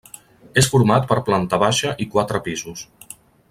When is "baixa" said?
1.65-1.93